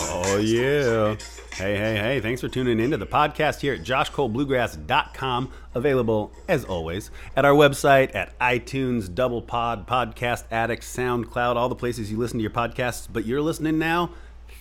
Oh, 0.00 0.38
yeah. 0.38 1.16
Hey, 1.54 1.76
hey, 1.76 1.96
hey, 1.96 2.20
thanks 2.20 2.40
for 2.40 2.48
tuning 2.48 2.78
into 2.78 2.96
the 2.96 3.06
podcast 3.06 3.60
here 3.60 3.74
at 3.74 3.82
joshcolebluegrass.com. 3.82 5.52
Available, 5.74 6.32
as 6.46 6.64
always, 6.64 7.10
at 7.36 7.44
our 7.44 7.52
website, 7.52 8.14
at 8.14 8.38
iTunes, 8.38 9.12
Double 9.12 9.42
Pod, 9.42 9.86
Podcast 9.86 10.44
Addict, 10.50 10.82
SoundCloud, 10.82 11.56
all 11.56 11.68
the 11.68 11.74
places 11.74 12.12
you 12.12 12.16
listen 12.16 12.38
to 12.38 12.42
your 12.42 12.52
podcasts. 12.52 13.08
But 13.12 13.26
you're 13.26 13.42
listening 13.42 13.78
now. 13.78 14.10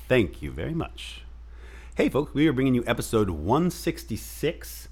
Thank 0.08 0.42
you 0.42 0.52
very 0.52 0.74
much. 0.74 1.24
Hey, 1.96 2.08
folks, 2.08 2.34
we 2.34 2.48
are 2.48 2.54
bringing 2.54 2.74
you 2.74 2.84
episode 2.88 3.30
166. 3.30 4.88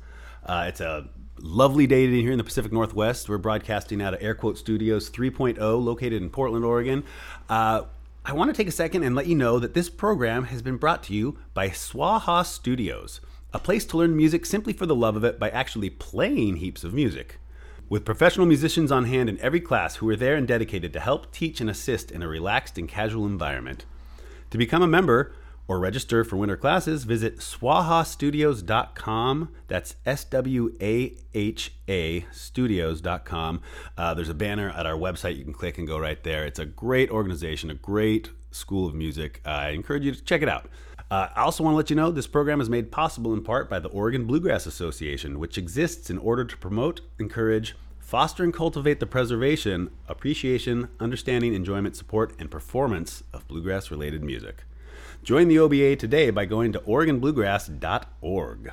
Uh, 0.46 0.66
it's 0.68 0.82
a 0.82 1.08
lovely 1.40 1.88
day 1.88 2.10
here 2.10 2.34
in 2.34 2.38
the 2.38 2.44
Pacific 2.44 2.74
Northwest. 2.74 3.30
We're 3.30 3.38
broadcasting 3.38 4.02
out 4.02 4.14
of 4.14 4.22
Air 4.22 4.36
Quote 4.36 4.58
Studios 4.58 5.10
3.0, 5.10 5.58
located 5.82 6.22
in 6.22 6.30
Portland, 6.30 6.66
Oregon. 6.66 7.06
Uh, 7.48 7.84
I 8.26 8.34
want 8.34 8.50
to 8.50 8.58
take 8.58 8.68
a 8.68 8.72
second 8.72 9.04
and 9.04 9.16
let 9.16 9.28
you 9.28 9.36
know 9.36 9.58
that 9.58 9.74
this 9.74 9.90
program 9.90 10.46
has 10.46 10.62
been 10.62 10.76
brought 10.76 11.04
to 11.04 11.14
you 11.14 11.38
by 11.54 11.70
Swaha 11.70 12.46
Studios, 12.46 13.22
a 13.54 13.60
place 13.60 13.86
to 13.86 13.98
learn 13.98 14.18
music 14.18 14.46
simply 14.46 14.74
for 14.74 14.86
the 14.86 14.96
love 14.96 15.16
of 15.16 15.24
it 15.24 15.40
by 15.40 15.50
actually 15.50 15.92
playing 15.92 16.58
heaps 16.58 16.84
of 16.84 16.94
music. 16.94 17.40
With 17.88 18.04
professional 18.04 18.48
musicians 18.48 18.92
on 18.92 19.06
hand 19.06 19.30
in 19.30 19.40
every 19.40 19.62
class 19.62 19.96
who 19.98 20.10
are 20.10 20.18
there 20.18 20.36
and 20.36 20.46
dedicated 20.46 20.92
to 20.92 21.00
help 21.00 21.32
teach 21.32 21.62
and 21.62 21.70
assist 21.70 22.12
in 22.12 22.22
a 22.22 22.28
relaxed 22.28 22.78
and 22.78 22.90
casual 22.90 23.26
environment. 23.26 23.86
To 24.56 24.58
become 24.58 24.82
a 24.82 24.88
member 24.88 25.34
or 25.68 25.80
register 25.80 26.24
for 26.24 26.38
winter 26.38 26.56
classes, 26.56 27.04
visit 27.04 27.40
swahastudios.com. 27.40 29.50
That's 29.68 29.96
S 30.06 30.24
W 30.24 30.74
A 30.80 31.18
H 31.34 31.74
A 31.90 32.26
studios.com. 32.32 33.62
Uh, 33.98 34.14
there's 34.14 34.30
a 34.30 34.34
banner 34.34 34.70
at 34.70 34.86
our 34.86 34.96
website. 34.96 35.36
You 35.36 35.44
can 35.44 35.52
click 35.52 35.78
and 35.78 35.86
go 35.86 36.00
right 36.00 36.24
there. 36.24 36.46
It's 36.46 36.60
a 36.60 36.66
great 36.66 37.12
organization, 37.12 37.70
a 37.70 37.74
great 37.74 38.30
school 38.52 38.88
of 38.88 38.96
music. 38.96 39.42
Uh, 39.46 39.50
I 39.50 39.72
encourage 39.72 40.06
you 40.06 40.14
to 40.14 40.24
check 40.24 40.42
it 40.42 40.48
out. 40.48 40.70
Uh, 41.12 41.28
I 41.36 41.42
also 41.42 41.62
want 41.62 41.74
to 41.74 41.78
let 41.78 41.90
you 41.90 41.98
know 41.98 42.12
this 42.12 42.26
program 42.26 42.62
is 42.62 42.70
made 42.70 42.94
possible 42.94 43.34
in 43.34 43.44
part 43.44 43.70
by 43.70 43.80
the 43.80 43.90
Oregon 43.90 44.26
Bluegrass 44.26 44.66
Association, 44.66 45.38
which 45.38 45.58
exists 45.58 46.10
in 46.10 46.18
order 46.18 46.46
to 46.46 46.56
promote, 46.56 47.02
encourage, 47.20 47.76
foster, 48.16 48.46
and 48.46 48.54
cultivate 48.54 49.02
the 49.02 49.06
preservation, 49.06 49.92
appreciation, 50.08 50.88
understanding, 51.02 51.54
enjoyment, 51.54 51.98
support, 51.98 52.34
and 52.40 52.50
performance 52.50 53.24
of 53.34 53.46
bluegrass 53.50 53.92
related 53.92 54.24
music. 54.24 54.64
Join 55.22 55.50
the 55.50 55.60
OBA 55.60 55.98
today 55.98 56.30
by 56.30 56.46
going 56.46 56.72
to 56.72 56.80
OregonBluegrass.org. 56.80 58.72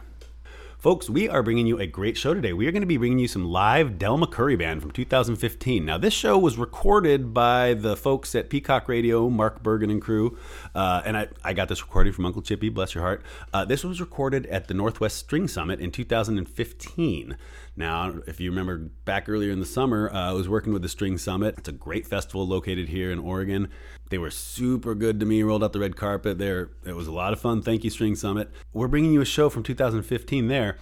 Folks, 0.79 1.09
we 1.09 1.29
are 1.29 1.45
bringing 1.45 1.67
you 1.67 1.79
a 1.79 1.87
great 1.87 2.17
show 2.17 2.35
today. 2.35 2.53
We 2.53 2.67
are 2.67 2.73
going 2.73 2.83
to 2.83 2.87
be 2.87 2.97
bringing 2.97 3.21
you 3.21 3.29
some 3.29 3.45
live 3.45 3.99
Del 3.99 4.19
McCoury 4.19 4.59
Band 4.59 4.81
from 4.81 4.91
2015. 4.91 5.85
Now, 5.85 5.99
this 5.99 6.13
show 6.15 6.39
was 6.39 6.59
recorded 6.59 7.35
by 7.35 7.75
the 7.75 7.97
folks 7.97 8.35
at 8.35 8.51
Peacock 8.51 8.89
Radio, 8.89 9.29
Mark 9.29 9.63
Bergen 9.63 9.91
and 9.91 10.03
crew, 10.03 10.37
uh, 10.75 11.03
and 11.05 11.17
I, 11.17 11.29
I 11.45 11.53
got 11.53 11.69
this 11.69 11.83
recording 11.83 12.13
from 12.13 12.27
Uncle 12.27 12.43
Chippy, 12.43 12.69
bless 12.69 12.95
your 12.95 13.03
heart. 13.05 13.23
Uh, 13.53 13.65
this 13.65 13.85
was 13.85 14.01
recorded 14.01 14.47
at 14.47 14.67
the 14.67 14.75
Northwest 14.75 15.19
String 15.19 15.47
Summit 15.47 15.81
in 15.81 15.93
2015. 15.93 17.37
Now, 17.75 18.15
if 18.27 18.39
you 18.39 18.51
remember 18.51 18.91
back 19.05 19.29
earlier 19.29 19.51
in 19.51 19.59
the 19.59 19.67
summer, 19.67 20.11
uh, 20.13 20.31
I 20.31 20.33
was 20.33 20.49
working 20.49 20.73
with 20.73 20.83
the 20.83 20.89
String 20.89 21.17
Summit. 21.17 21.55
It's 21.59 21.69
a 21.69 21.73
great 21.73 22.07
festival 22.07 22.47
located 22.47 22.91
here 22.91 23.11
in 23.11 23.19
Oregon. 23.19 23.69
They 24.11 24.19
were 24.19 24.31
super 24.31 24.95
good 24.95 25.19
to 25.21 25.27
me, 25.27 25.43
rolled 25.43 25.65
out 25.65 25.73
the 25.73 25.81
red 25.81 25.97
carpet 25.97 26.39
there. 26.39 26.71
It 26.85 26.95
was 26.95 27.07
a 27.07 27.13
lot 27.13 27.33
of 27.33 27.41
fun. 27.41 27.63
Thank 27.63 27.83
you, 27.83 27.91
String 27.91 28.15
Summit. 28.15 28.51
We're 28.75 28.89
bringing 28.89 29.13
you 29.13 29.23
a 29.23 29.27
show 29.27 29.49
from 29.49 29.63
2015 29.63 30.49
there. 30.49 30.77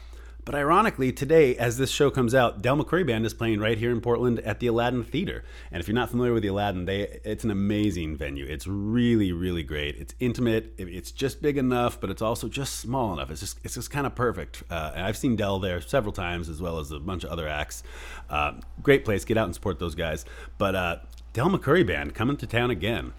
But 0.45 0.55
ironically, 0.55 1.13
today, 1.13 1.57
as 1.57 1.77
this 1.77 1.91
show 1.91 2.11
comes 2.11 2.35
out, 2.35 2.63
Del 2.63 2.77
McCoury 2.77 3.07
Band 3.07 3.27
is 3.27 3.35
playing 3.35 3.61
right 3.61 3.77
here 3.77 3.91
in 3.91 4.01
Portland 4.01 4.41
at 4.41 4.59
the 4.59 4.69
Aladdin 4.69 5.05
Theater. 5.05 5.45
And 5.71 5.81
if 5.81 5.89
you're 5.89 5.95
not 5.95 6.11
familiar 6.11 6.33
with 6.33 6.43
the 6.43 6.49
Aladdin, 6.49 6.87
they 6.87 7.21
it's 7.25 7.45
an 7.45 7.51
amazing 7.51 8.17
venue. 8.17 8.47
It's 8.47 8.67
really, 8.67 9.33
really 9.33 9.63
great. 9.63 9.97
It's 9.97 10.15
intimate. 10.19 10.73
It's 10.79 11.13
just 11.13 11.43
big 11.43 11.59
enough, 11.59 12.01
but 12.01 12.11
it's 12.11 12.23
also 12.23 12.49
just 12.49 12.81
small 12.81 13.13
enough. 13.13 13.31
It's 13.31 13.41
just 13.41 13.59
it's 13.65 13.75
just 13.75 13.91
kind 13.91 14.07
of 14.07 14.15
perfect. 14.15 14.63
Uh, 14.71 14.93
and 14.95 15.05
I've 15.05 15.17
seen 15.17 15.37
Del 15.37 15.59
there 15.59 15.81
several 15.81 16.13
times, 16.13 16.49
as 16.49 16.63
well 16.63 16.79
as 16.79 16.91
a 16.91 16.99
bunch 16.99 17.25
of 17.25 17.31
other 17.31 17.47
acts. 17.47 17.83
Uh, 18.29 18.55
great 18.83 19.05
place. 19.05 19.25
Get 19.25 19.37
out 19.37 19.45
and 19.45 19.55
support 19.55 19.79
those 19.79 19.95
guys. 19.95 20.25
But 20.57 20.75
uh, 20.75 20.97
Del 21.33 21.51
McCoury 21.51 21.87
Band 21.87 22.15
coming 22.15 22.37
to 22.39 22.47
town 22.47 22.71
again. 22.71 23.13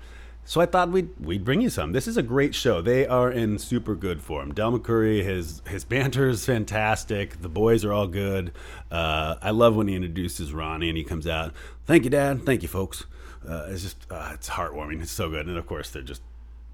So 0.44 0.59
I 0.59 0.66
thought 0.66 0.90
we'd 0.90 1.09
we'd 1.19 1.46
bring 1.46 1.62
you 1.62 1.69
some. 1.69 1.91
This 1.91 2.07
is 2.07 2.18
a 2.18 2.24
great 2.24 2.56
show. 2.56 2.81
They 2.81 3.06
are 3.06 3.31
in 3.31 3.59
super 3.59 3.96
good 3.96 4.22
form. 4.22 4.53
Del 4.53 4.78
McCoury, 4.78 5.24
his 5.24 5.62
his 5.68 5.85
banter 5.85 6.29
is 6.29 6.46
fantastic. 6.46 7.41
The 7.41 7.50
boys 7.50 7.85
are 7.85 7.94
all 7.94 8.07
good. 8.07 8.51
Uh, 8.90 9.35
I 9.41 9.51
love 9.51 9.75
when 9.75 9.88
he 9.88 9.96
introduces 9.96 10.51
Ronnie 10.51 10.90
and 10.90 10.97
he 10.97 11.03
comes 11.03 11.28
out. 11.28 11.53
Thank 11.85 12.03
you, 12.03 12.09
Dad. 12.09 12.46
Thank 12.46 12.63
you, 12.63 12.68
folks. 12.68 13.06
Uh, 13.47 13.68
it's 13.69 13.84
just 13.84 14.06
uh, 14.09 14.31
it's 14.34 14.50
heartwarming. 14.50 15.01
It's 15.01 15.12
so 15.12 15.30
good. 15.30 15.47
And 15.47 15.57
of 15.57 15.68
course 15.68 15.90
they're 15.90 16.01
just 16.01 16.22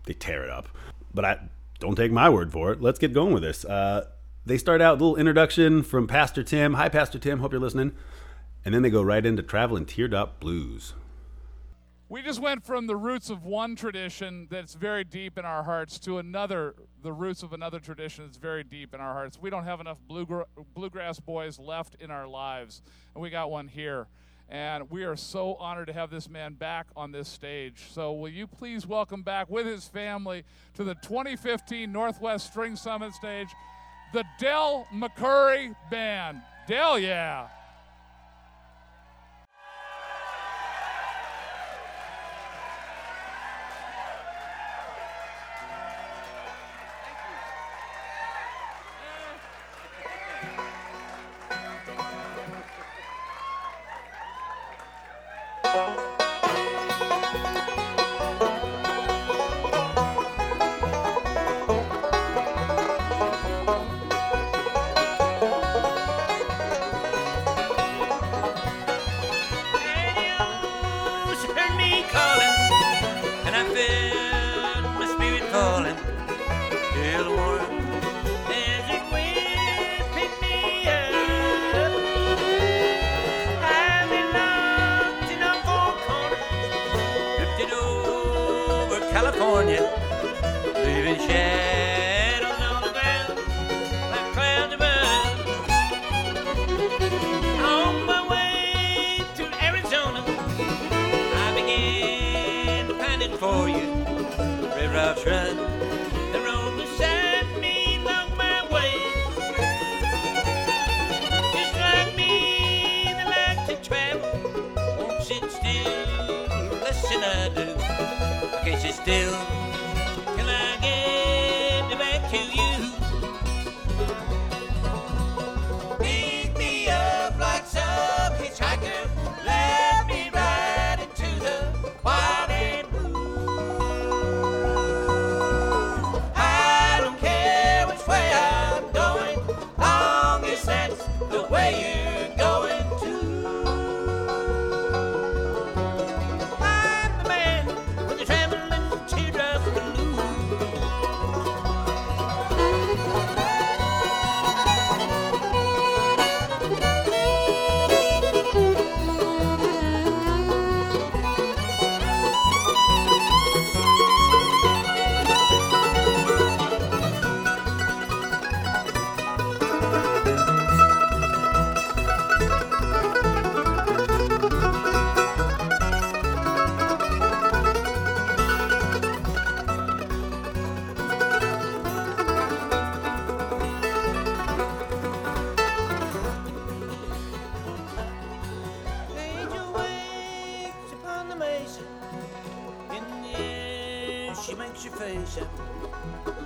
they 0.05 0.13
tear 0.13 0.43
it 0.43 0.49
up. 0.49 0.69
But 1.13 1.25
I 1.25 1.39
don't 1.79 1.95
take 1.95 2.11
my 2.11 2.29
word 2.29 2.51
for 2.51 2.71
it. 2.71 2.81
Let's 2.81 2.99
get 2.99 3.13
going 3.13 3.33
with 3.33 3.43
this. 3.43 3.65
Uh, 3.65 4.07
they 4.45 4.57
start 4.57 4.81
out 4.81 4.99
little 4.99 5.17
introduction 5.17 5.83
from 5.83 6.07
Pastor 6.07 6.41
Tim. 6.41 6.75
Hi, 6.75 6.87
Pastor 6.87 7.19
Tim. 7.19 7.39
Hope 7.39 7.51
you're 7.51 7.61
listening. 7.61 7.91
And 8.63 8.73
then 8.73 8.81
they 8.81 8.89
go 8.89 9.03
right 9.03 9.25
into 9.25 9.43
traveling 9.43 9.85
teardrop 9.85 10.39
blues. 10.39 10.93
We 12.09 12.21
just 12.21 12.39
went 12.39 12.65
from 12.65 12.87
the 12.87 12.95
roots 12.95 13.29
of 13.29 13.43
one 13.43 13.75
tradition 13.75 14.47
that's 14.49 14.75
very 14.75 15.03
deep 15.03 15.37
in 15.37 15.43
our 15.43 15.63
hearts 15.63 15.99
to 15.99 16.19
another, 16.19 16.73
the 17.03 17.11
roots 17.11 17.43
of 17.43 17.51
another 17.51 17.81
tradition 17.81 18.23
that's 18.23 18.37
very 18.37 18.63
deep 18.63 18.93
in 18.93 19.01
our 19.01 19.13
hearts. 19.13 19.37
We 19.41 19.49
don't 19.49 19.65
have 19.65 19.81
enough 19.81 19.97
bluegra- 20.09 20.45
bluegrass 20.73 21.19
boys 21.19 21.59
left 21.59 21.97
in 21.99 22.09
our 22.09 22.25
lives, 22.25 22.81
and 23.13 23.21
we 23.21 23.29
got 23.29 23.51
one 23.51 23.67
here. 23.67 24.07
And 24.47 24.89
we 24.89 25.03
are 25.03 25.17
so 25.17 25.55
honored 25.55 25.87
to 25.87 25.93
have 25.93 26.09
this 26.09 26.29
man 26.29 26.53
back 26.53 26.87
on 26.95 27.11
this 27.11 27.27
stage. 27.27 27.87
So, 27.91 28.13
will 28.13 28.29
you 28.29 28.47
please 28.47 28.87
welcome 28.87 29.21
back 29.21 29.49
with 29.49 29.65
his 29.65 29.85
family 29.89 30.45
to 30.75 30.85
the 30.85 30.95
2015 30.95 31.91
Northwest 31.91 32.47
String 32.47 32.77
Summit 32.77 33.13
stage, 33.15 33.49
the 34.13 34.23
Del 34.39 34.87
McCoury 34.93 35.75
Band. 35.91 36.41
Del, 36.69 36.99
yeah. 36.99 37.49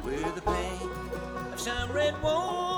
We're 0.04 0.32
the 0.32 0.42
pain 0.42 0.90
of 1.54 1.60
some 1.60 1.92
red 1.92 2.22
wine. 2.22 2.71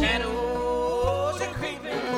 shadows 0.00 1.40
are 1.42 1.54
creeping. 1.54 2.09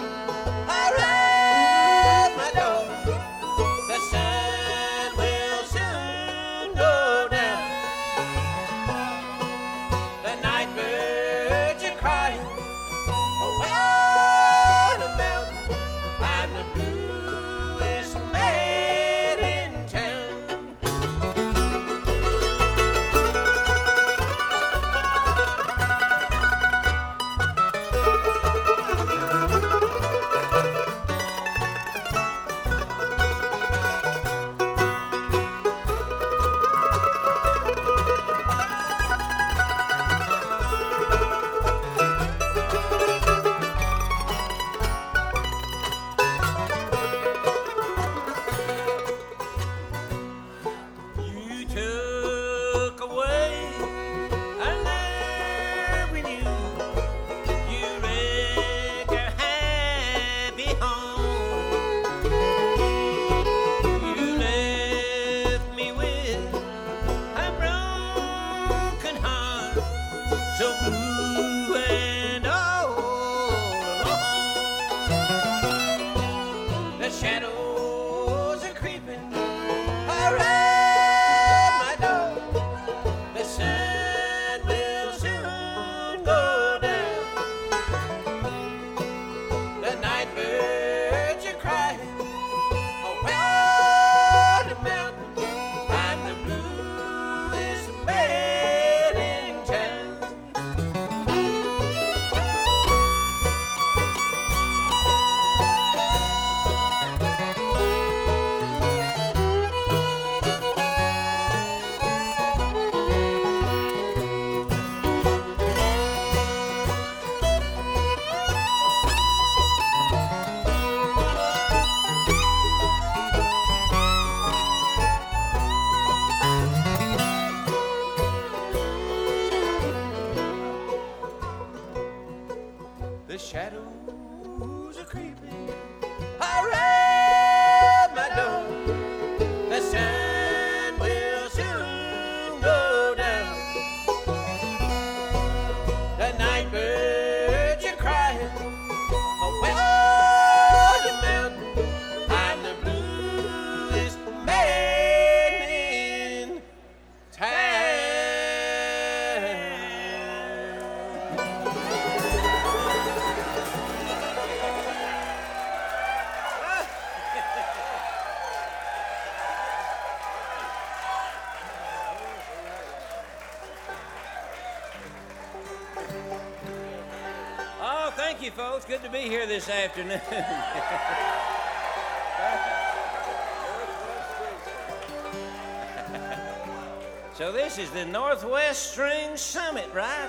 Thank 178.43 178.57
you, 178.57 178.65
folks. 178.65 178.85
Good 178.85 179.05
to 179.05 179.09
be 179.09 179.21
here 179.21 179.47
this 179.47 179.69
afternoon. 179.69 180.21
so 187.37 187.53
this 187.53 187.79
is 187.79 187.89
the 187.91 188.05
Northwest 188.05 188.91
String 188.91 189.37
Summit, 189.37 189.89
right? 189.95 190.27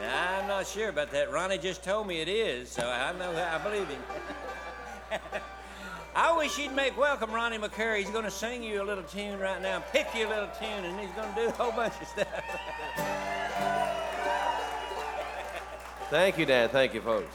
now, 0.00 0.40
I'm 0.40 0.48
not 0.48 0.66
sure 0.66 0.88
about 0.88 1.12
that. 1.12 1.30
Ronnie 1.30 1.58
just 1.58 1.84
told 1.84 2.08
me 2.08 2.20
it 2.20 2.28
is, 2.28 2.68
so 2.68 2.82
I 2.82 3.16
know 3.16 3.30
I 3.30 3.58
believe 3.58 3.86
him. 3.86 4.02
I 6.16 6.36
wish 6.36 6.56
he'd 6.56 6.74
make 6.74 6.98
welcome 6.98 7.30
Ronnie 7.30 7.58
McCoury. 7.58 7.98
He's 7.98 8.10
going 8.10 8.24
to 8.24 8.30
sing 8.32 8.64
you 8.64 8.82
a 8.82 8.84
little 8.84 9.04
tune 9.04 9.38
right 9.38 9.62
now, 9.62 9.84
pick 9.92 10.12
you 10.16 10.26
a 10.26 10.30
little 10.30 10.50
tune, 10.58 10.84
and 10.84 10.98
he's 10.98 11.12
going 11.12 11.32
to 11.32 11.42
do 11.42 11.46
a 11.46 11.52
whole 11.52 11.70
bunch 11.70 11.94
of 12.00 12.08
stuff. 12.08 12.26
Thank 16.14 16.38
you, 16.38 16.46
Dan. 16.46 16.68
Thank 16.68 16.94
you, 16.94 17.00
folks. 17.00 17.34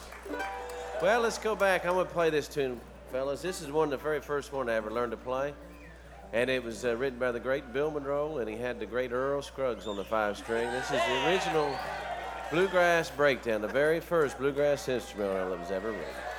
Well, 1.02 1.20
let's 1.20 1.36
go 1.36 1.54
back. 1.54 1.84
I'm 1.84 1.92
going 1.92 2.06
to 2.06 2.12
play 2.14 2.30
this 2.30 2.48
tune, 2.48 2.80
fellas. 3.12 3.42
This 3.42 3.60
is 3.60 3.70
one 3.70 3.84
of 3.84 3.90
the 3.90 4.02
very 4.02 4.22
first 4.22 4.54
one 4.54 4.70
I 4.70 4.72
ever 4.72 4.90
learned 4.90 5.10
to 5.10 5.18
play. 5.18 5.52
And 6.32 6.48
it 6.48 6.64
was 6.64 6.82
uh, 6.86 6.96
written 6.96 7.18
by 7.18 7.30
the 7.30 7.40
great 7.40 7.74
Bill 7.74 7.90
Monroe, 7.90 8.38
and 8.38 8.48
he 8.48 8.56
had 8.56 8.80
the 8.80 8.86
great 8.86 9.12
Earl 9.12 9.42
Scruggs 9.42 9.86
on 9.86 9.96
the 9.96 10.04
five 10.04 10.38
string. 10.38 10.70
This 10.70 10.86
is 10.86 10.92
the 10.92 11.28
original 11.28 11.76
bluegrass 12.50 13.10
breakdown, 13.10 13.60
the 13.60 13.68
very 13.68 14.00
first 14.00 14.38
bluegrass 14.38 14.88
instrumental 14.88 15.50
that 15.50 15.60
was 15.60 15.70
ever 15.70 15.90
written. 15.90 16.29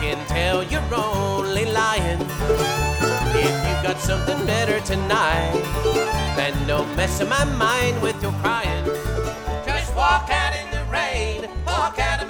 Can 0.00 0.24
tell 0.26 0.62
you're 0.62 0.94
only 0.94 1.64
lying. 1.64 2.20
If 3.34 3.54
you've 3.66 3.82
got 3.82 3.98
something 3.98 4.46
better 4.46 4.80
tonight, 4.80 5.52
then 6.36 6.54
don't 6.68 6.94
mess 6.96 7.20
in 7.20 7.28
my 7.28 7.44
mind 7.44 8.00
with 8.00 8.20
your 8.22 8.32
crying. 8.42 8.84
Just 9.66 9.94
walk 9.96 10.30
out 10.30 10.54
in 10.54 10.70
the 10.70 10.84
rain, 10.92 11.50
walk 11.66 11.98
out 11.98 12.27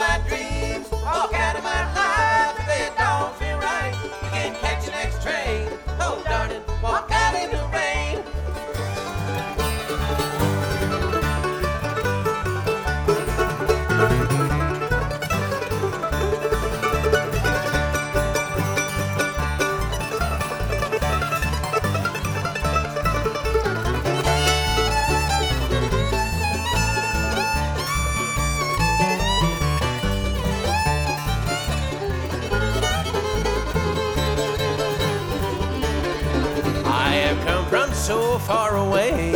far 38.48 38.78
away. 38.78 39.32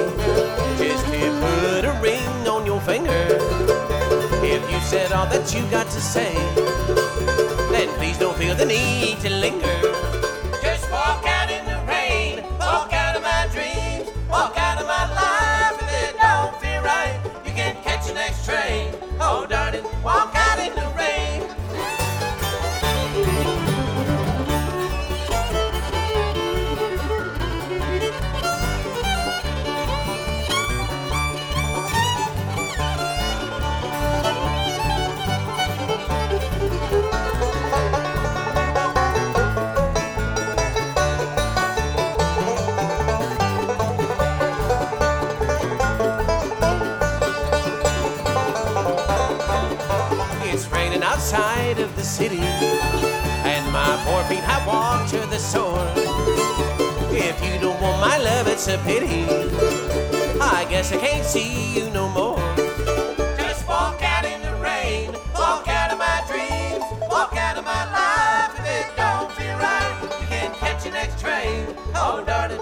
Just 0.78 1.04
to 1.04 1.21
put 1.42 1.85
a 1.85 1.92
ring 2.00 2.49
on 2.49 2.64
your 2.64 2.81
finger. 2.81 3.26
If 4.42 4.62
you 4.71 4.81
said 4.81 5.12
all 5.12 5.26
that 5.26 5.54
you 5.54 5.62
got 5.71 5.87
to 5.88 6.00
say, 6.00 6.33
then 7.71 7.88
please 7.99 8.16
don't 8.16 8.37
feel 8.38 8.54
the 8.54 8.64
need 8.64 9.21
to 9.21 9.28
linger. 9.28 9.91
And 52.30 53.72
my 53.72 54.00
poor 54.04 54.22
feet 54.24 54.44
have 54.44 54.66
walked 54.66 55.11
to 55.11 55.18
the 55.26 55.38
shore. 55.38 55.90
If 57.11 57.42
you 57.44 57.61
don't 57.61 57.80
want 57.80 58.00
my 58.00 58.16
love, 58.18 58.46
it's 58.46 58.68
a 58.68 58.78
pity. 58.78 59.24
I 60.40 60.64
guess 60.70 60.92
I 60.92 60.98
can't 60.98 61.24
see 61.24 61.74
you 61.78 61.90
no 61.90 62.08
more. 62.11 62.38
Just 63.37 63.66
walk 63.66 64.02
out 64.02 64.24
in 64.24 64.40
the 64.42 64.54
rain, 64.56 65.12
walk 65.35 65.66
out 65.68 65.92
of 65.92 65.98
my 65.98 66.22
dreams, 66.28 66.85
walk 67.11 67.37
out 67.37 67.58
of 67.58 67.64
my 67.64 67.85
life. 67.90 68.58
If 68.61 68.66
it 68.66 68.96
don't 68.96 69.30
feel 69.32 69.56
right, 69.58 69.98
you 70.20 70.26
can 70.28 70.54
catch 70.54 70.85
the 70.85 70.90
next 70.90 71.20
train. 71.20 71.66
Oh, 71.94 72.22
darling, 72.24 72.61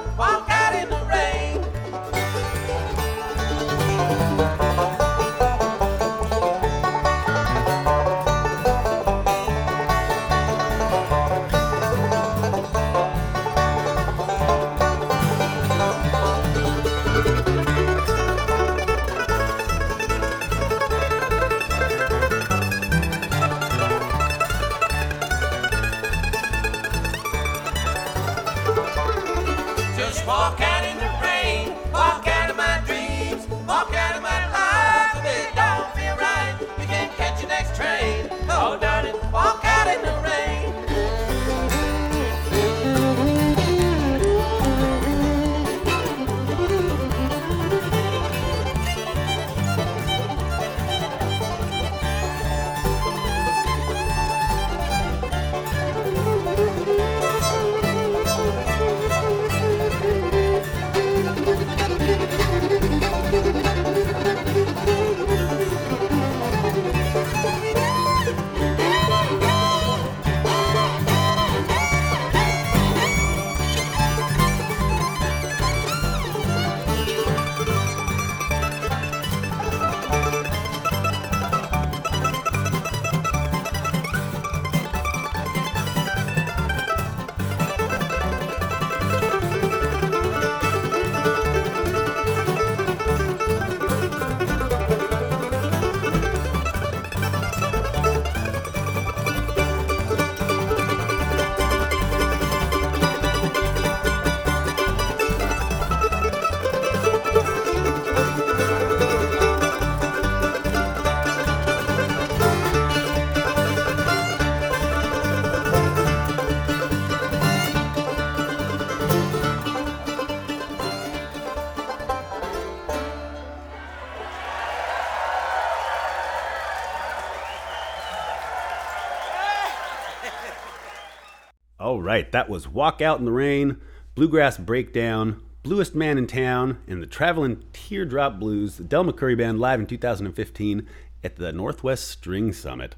right, 132.10 132.32
that 132.32 132.48
was 132.48 132.66
Walk 132.66 133.00
Out 133.00 133.20
in 133.20 133.24
the 133.24 133.30
Rain, 133.30 133.76
Bluegrass 134.16 134.58
Breakdown, 134.58 135.40
Bluest 135.62 135.94
Man 135.94 136.18
in 136.18 136.26
Town, 136.26 136.78
and 136.88 137.00
the 137.00 137.06
Traveling 137.06 137.62
Teardrop 137.72 138.40
Blues, 138.40 138.78
the 138.78 138.84
Del 138.84 139.04
McCoury 139.04 139.38
Band 139.38 139.60
live 139.60 139.78
in 139.78 139.86
2015 139.86 140.88
at 141.22 141.36
the 141.36 141.52
Northwest 141.52 142.08
String 142.08 142.52
Summit. 142.52 142.96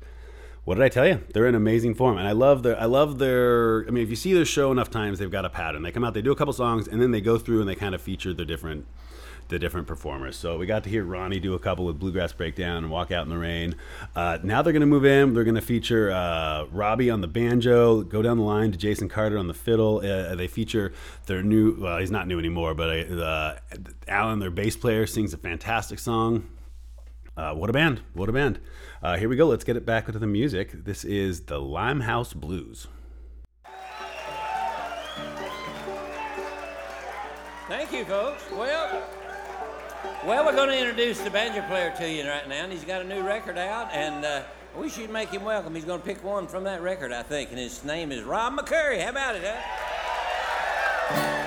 What 0.64 0.76
did 0.76 0.84
I 0.84 0.88
tell 0.88 1.06
you? 1.06 1.20
They're 1.34 1.46
in 1.46 1.54
amazing 1.54 1.94
form, 1.94 2.16
and 2.16 2.26
I 2.26 2.32
love 2.32 2.62
their. 2.62 2.80
I 2.80 2.86
love 2.86 3.18
their. 3.18 3.84
I 3.86 3.90
mean, 3.90 4.02
if 4.02 4.08
you 4.08 4.16
see 4.16 4.32
their 4.32 4.46
show 4.46 4.72
enough 4.72 4.90
times, 4.90 5.18
they've 5.18 5.30
got 5.30 5.44
a 5.44 5.50
pattern. 5.50 5.82
They 5.82 5.90
come 5.90 6.04
out, 6.04 6.14
they 6.14 6.22
do 6.22 6.32
a 6.32 6.36
couple 6.36 6.54
songs, 6.54 6.88
and 6.88 7.02
then 7.02 7.10
they 7.10 7.20
go 7.20 7.36
through 7.36 7.60
and 7.60 7.68
they 7.68 7.74
kind 7.74 7.94
of 7.94 8.00
feature 8.00 8.32
their 8.32 8.46
different, 8.46 8.86
the 9.52 9.58
different 9.58 9.86
performers. 9.86 10.34
So 10.34 10.58
we 10.58 10.66
got 10.66 10.82
to 10.84 10.90
hear 10.90 11.04
Ronnie 11.04 11.38
do 11.38 11.54
a 11.54 11.58
couple 11.58 11.84
with 11.84 11.98
Bluegrass 11.98 12.32
Breakdown 12.32 12.78
and 12.78 12.90
Walk 12.90 13.12
Out 13.12 13.24
in 13.24 13.28
the 13.28 13.38
Rain. 13.38 13.76
Uh, 14.16 14.38
now 14.42 14.62
they're 14.62 14.72
going 14.72 14.80
to 14.80 14.86
move 14.86 15.04
in. 15.04 15.34
They're 15.34 15.44
going 15.44 15.54
to 15.54 15.60
feature 15.60 16.10
uh, 16.10 16.64
Robbie 16.72 17.10
on 17.10 17.20
the 17.20 17.28
banjo. 17.28 18.02
Go 18.02 18.22
down 18.22 18.38
the 18.38 18.42
line 18.42 18.72
to 18.72 18.78
Jason 18.78 19.08
Carter 19.08 19.38
on 19.38 19.46
the 19.46 19.54
fiddle. 19.54 19.98
Uh, 19.98 20.34
they 20.34 20.48
feature 20.48 20.92
their 21.26 21.42
new. 21.42 21.76
Well, 21.78 21.98
he's 21.98 22.10
not 22.10 22.26
new 22.26 22.38
anymore, 22.38 22.74
but 22.74 22.88
uh, 23.10 23.56
Alan, 24.08 24.38
their 24.38 24.50
bass 24.50 24.76
player, 24.76 25.06
sings 25.06 25.34
a 25.34 25.38
fantastic 25.38 25.98
song. 25.98 26.48
Uh, 27.36 27.54
what 27.54 27.70
a 27.70 27.72
band! 27.72 28.00
What 28.14 28.28
a 28.28 28.32
band! 28.32 28.58
Uh, 29.02 29.16
here 29.16 29.28
we 29.28 29.36
go. 29.36 29.46
Let's 29.46 29.64
get 29.64 29.76
it 29.76 29.86
back 29.86 30.06
into 30.06 30.18
the 30.18 30.26
music. 30.26 30.84
This 30.84 31.04
is 31.04 31.42
the 31.42 31.58
Limehouse 31.58 32.32
Blues. 32.32 32.88
Thank 37.68 37.92
you, 37.92 38.04
folks. 38.04 38.44
Well, 38.50 39.02
well, 40.26 40.44
we're 40.44 40.54
going 40.54 40.68
to 40.68 40.78
introduce 40.78 41.20
the 41.20 41.30
banjo 41.30 41.62
player 41.66 41.92
to 41.96 42.08
you 42.08 42.28
right 42.28 42.48
now, 42.48 42.62
and 42.62 42.72
he's 42.72 42.84
got 42.84 43.00
a 43.00 43.04
new 43.04 43.22
record 43.22 43.58
out, 43.58 43.92
and 43.92 44.24
uh, 44.24 44.42
I 44.74 44.78
wish 44.78 44.96
you'd 44.96 45.10
make 45.10 45.30
him 45.30 45.44
welcome. 45.44 45.74
He's 45.74 45.84
going 45.84 46.00
to 46.00 46.06
pick 46.06 46.22
one 46.22 46.46
from 46.46 46.64
that 46.64 46.80
record, 46.80 47.12
I 47.12 47.22
think, 47.22 47.50
and 47.50 47.58
his 47.58 47.82
name 47.84 48.12
is 48.12 48.22
Rob 48.22 48.56
McCoury. 48.56 49.02
How 49.02 49.10
about 49.10 49.34
it, 49.34 49.42
huh? 49.44 51.41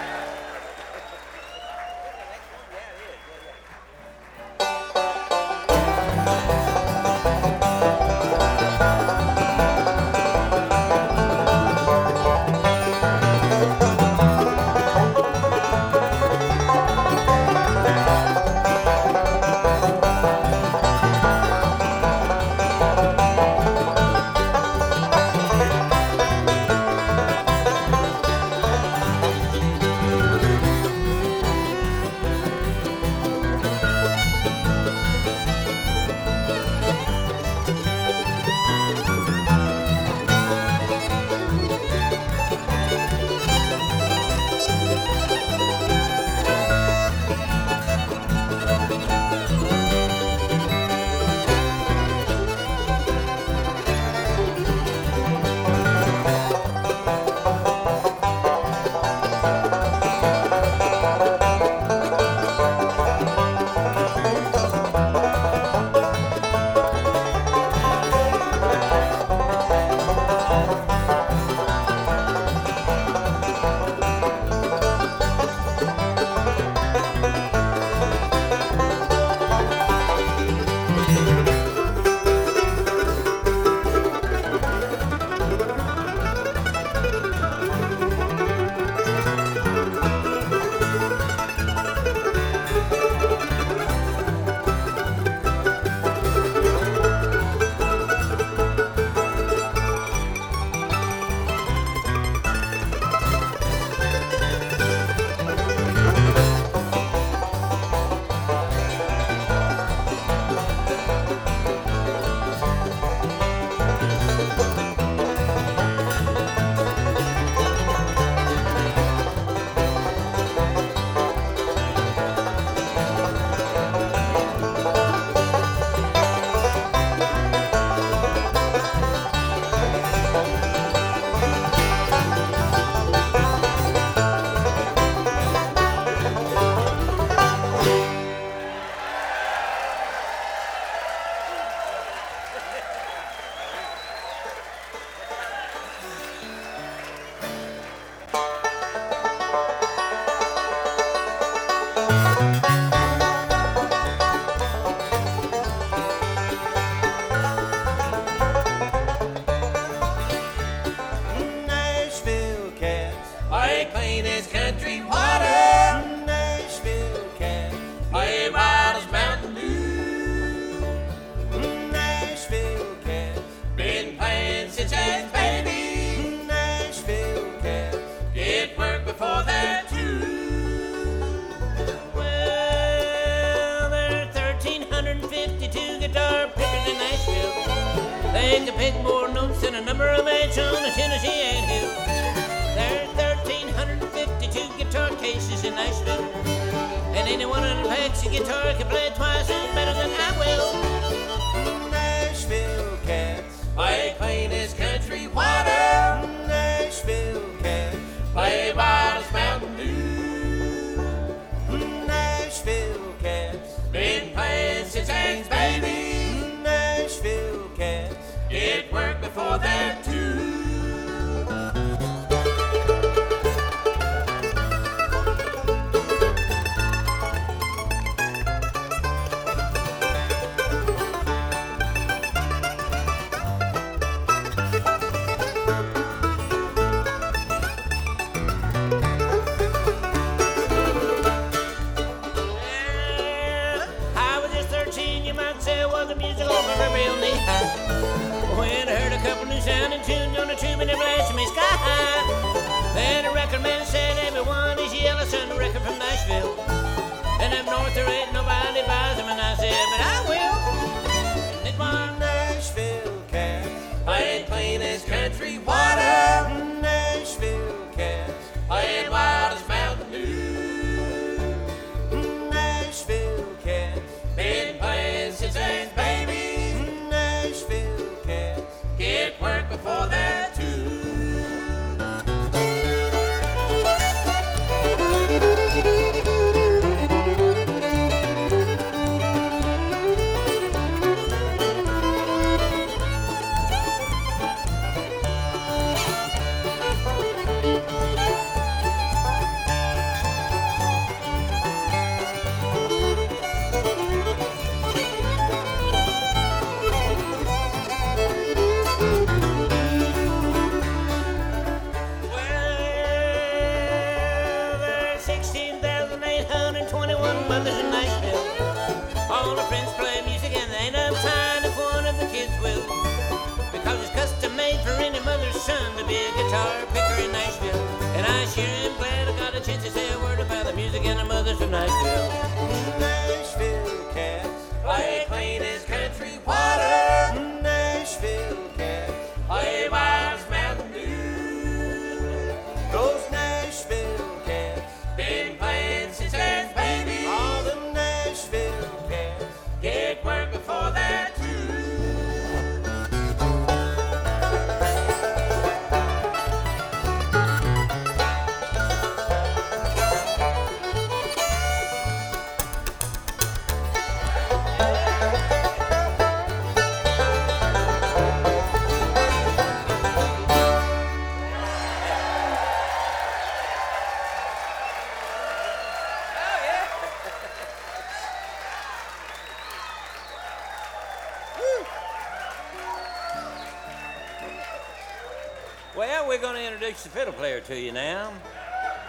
We're 386.27 386.41
going 386.41 386.55
to 386.55 386.65
introduce 386.65 387.03
the 387.03 387.09
fiddle 387.09 387.33
player 387.33 387.59
to 387.61 387.79
you 387.79 387.91
now. 387.91 388.33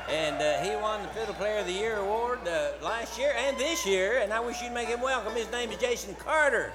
And 0.09 0.37
uh, 0.37 0.63
he 0.63 0.77
won 0.77 1.03
the 1.03 1.09
Fiddle 1.09 1.35
Player 1.35 1.59
of 1.59 1.67
the 1.67 1.73
Year 1.73 1.97
award 1.97 2.47
uh, 2.47 2.73
last 2.83 3.19
year 3.19 3.33
and 3.37 3.57
this 3.57 3.87
year, 3.87 4.21
and 4.23 4.33
I 4.33 4.39
wish 4.39 4.61
you'd 4.63 4.73
make 4.73 4.89
him 4.89 5.01
welcome. 5.01 5.35
His 5.35 5.51
name 5.51 5.71
is 5.71 5.79
Jason 5.79 6.15
Carter. 6.15 6.73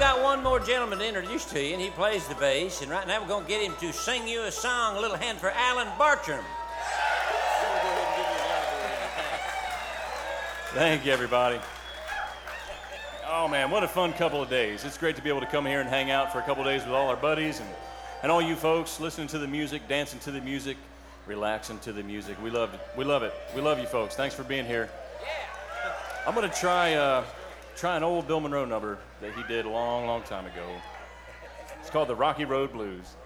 I've 0.00 0.16
got 0.16 0.22
one 0.22 0.42
more 0.42 0.58
gentleman 0.58 0.98
to 1.00 1.06
introduce 1.06 1.44
to 1.50 1.62
you, 1.62 1.74
and 1.74 1.82
he 1.82 1.90
plays 1.90 2.26
the 2.26 2.34
bass. 2.36 2.80
And 2.80 2.90
right 2.90 3.06
now 3.06 3.20
we're 3.20 3.28
going 3.28 3.44
to 3.44 3.48
get 3.50 3.60
him 3.60 3.74
to 3.80 3.92
sing 3.92 4.26
you 4.26 4.44
a 4.44 4.50
song. 4.50 4.96
A 4.96 5.00
little 5.00 5.18
hand 5.18 5.36
for 5.36 5.50
Alan 5.50 5.88
Bartram. 5.98 6.42
Thank 10.72 11.04
you, 11.04 11.12
everybody. 11.12 11.60
Oh 13.28 13.46
man, 13.46 13.70
what 13.70 13.84
a 13.84 13.88
fun 13.88 14.14
couple 14.14 14.40
of 14.40 14.48
days. 14.48 14.86
It's 14.86 14.96
great 14.96 15.16
to 15.16 15.22
be 15.22 15.28
able 15.28 15.40
to 15.40 15.46
come 15.46 15.66
here 15.66 15.82
and 15.82 15.88
hang 15.90 16.10
out 16.10 16.32
for 16.32 16.38
a 16.38 16.42
couple 16.44 16.62
of 16.62 16.66
days 16.70 16.82
with 16.82 16.94
all 16.94 17.10
our 17.10 17.16
buddies 17.16 17.60
and, 17.60 17.68
and 18.22 18.32
all 18.32 18.40
you 18.40 18.56
folks 18.56 19.00
listening 19.00 19.28
to 19.28 19.38
the 19.38 19.48
music, 19.48 19.86
dancing 19.86 20.18
to 20.20 20.30
the 20.30 20.40
music, 20.40 20.78
relaxing 21.26 21.78
to 21.80 21.92
the 21.92 22.02
music. 22.02 22.42
We 22.42 22.48
love 22.48 22.72
it. 22.72 22.80
We 22.96 23.04
love 23.04 23.22
it. 23.22 23.34
We 23.54 23.60
love 23.60 23.78
you 23.78 23.86
folks. 23.86 24.16
Thanks 24.16 24.34
for 24.34 24.44
being 24.44 24.64
here. 24.64 24.88
I'm 26.26 26.34
gonna 26.34 26.48
try 26.48 26.94
uh, 26.94 27.22
try 27.80 27.96
an 27.96 28.02
old 28.02 28.28
Bill 28.28 28.40
Monroe 28.40 28.66
number 28.66 28.98
that 29.22 29.32
he 29.32 29.42
did 29.44 29.64
a 29.64 29.68
long, 29.70 30.04
long 30.06 30.22
time 30.22 30.44
ago. 30.44 30.68
It's 31.80 31.88
called 31.88 32.08
the 32.08 32.14
Rocky 32.14 32.44
Road 32.44 32.74
Blues. 32.74 33.16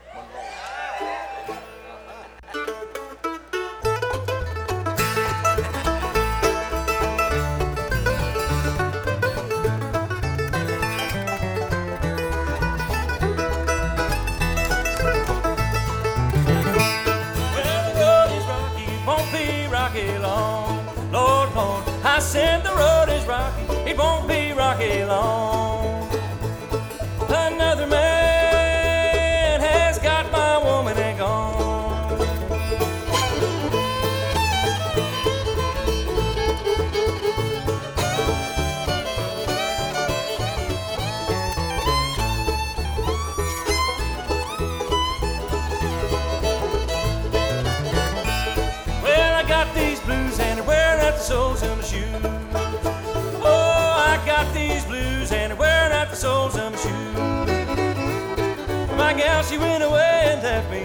My 59.14 59.20
gal, 59.20 59.44
she 59.44 59.59
went 59.59 59.85
away 59.85 60.22
and 60.33 60.42
left 60.42 60.68
me. 60.72 60.83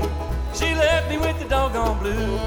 She 0.54 0.76
left 0.76 1.10
me 1.10 1.18
with 1.18 1.40
the 1.40 1.46
doggone 1.46 1.98
blues. 1.98 2.40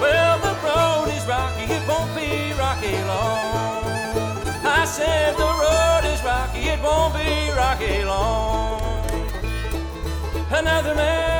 Well, 0.00 0.38
the 0.40 0.54
road 0.66 1.14
is 1.16 1.24
rocky, 1.28 1.72
it 1.72 1.86
won't 1.86 2.12
be 2.16 2.52
rocky 2.58 2.96
long. 3.06 4.34
I 4.66 4.84
said 4.84 5.36
the 5.36 5.52
road 5.62 6.12
is 6.12 6.20
rocky, 6.24 6.58
it 6.58 6.82
won't 6.82 7.14
be 7.14 7.52
rocky 7.56 8.04
long. 8.04 8.82
Another 10.50 10.96
man 10.96 11.31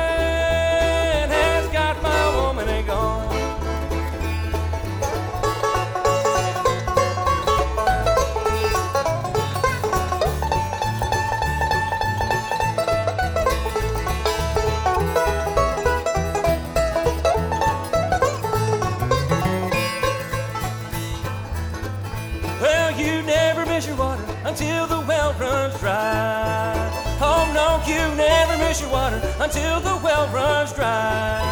until 29.43 29.81
the 29.81 29.99
well 30.01 30.25
runs 30.29 30.71
dry. 30.71 31.43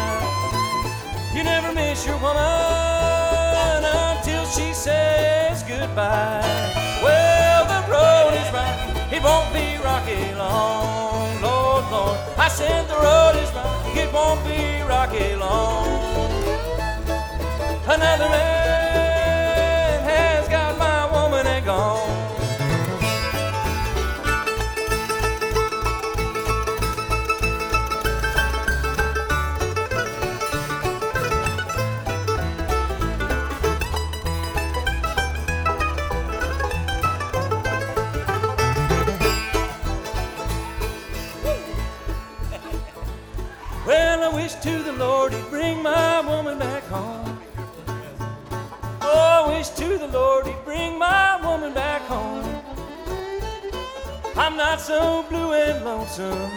You 1.34 1.44
never 1.44 1.74
miss 1.74 2.06
your 2.06 2.16
woman 2.16 3.84
until 3.84 4.46
she 4.46 4.72
says 4.72 5.62
goodbye. 5.64 6.40
Well, 7.04 7.62
the 7.74 7.82
road 7.92 8.32
is 8.40 8.48
rocky, 8.56 9.16
it 9.16 9.22
won't 9.22 9.52
be 9.52 9.76
rocky 9.84 10.34
long. 10.36 11.42
Lord, 11.42 11.84
Lord, 11.92 12.18
I 12.38 12.48
said 12.48 12.88
the 12.88 12.96
road 12.96 13.36
is 13.42 13.50
rocky, 13.52 14.00
it 14.00 14.10
won't 14.10 14.42
be 14.46 14.60
rocky 14.88 15.36
long. 15.36 15.86
Another 17.84 18.28
so 54.82 55.24
blue 55.28 55.52
and 55.52 55.84
lonesome. 55.84 56.50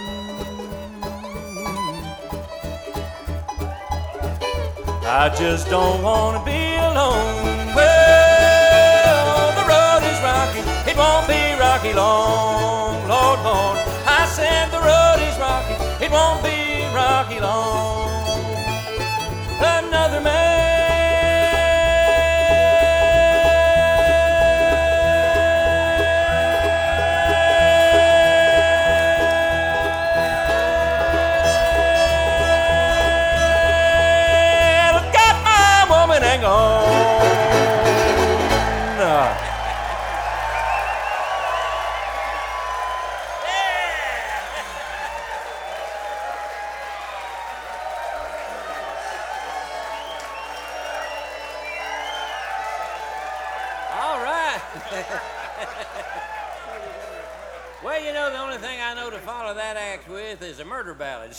I 5.06 5.32
just 5.38 5.70
don't 5.70 6.02
want 6.02 6.40
to 6.40 6.44
be 6.44 6.76
alone. 6.90 7.76
Well, 7.78 9.52
the 9.60 9.66
road 9.70 10.02
is 10.10 10.20
rocky, 10.26 10.62
it 10.90 10.98
won't 10.98 11.28
be 11.28 11.54
rocky 11.60 11.94
long. 11.94 13.08
Lord, 13.08 13.40
Lord, 13.46 13.78
I 14.08 14.26
said 14.26 14.72
the 14.72 14.82
road 14.82 15.22
is 15.22 15.38
rocky, 15.38 15.76
it 16.04 16.10
won't 16.10 16.42
be 16.42 16.84
rocky 16.96 17.40
long. 17.40 18.15